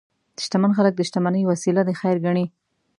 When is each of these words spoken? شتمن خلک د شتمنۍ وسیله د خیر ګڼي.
شتمن 0.43 0.71
خلک 0.77 0.93
د 0.95 1.01
شتمنۍ 1.07 1.43
وسیله 1.51 1.81
د 1.85 1.91
خیر 1.99 2.17
ګڼي. 2.25 2.45